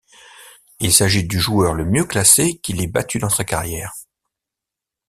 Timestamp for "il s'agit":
0.79-1.25